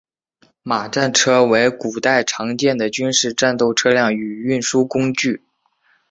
[0.63, 5.43] 马战车为古代常见的军事战斗车辆与运输工具。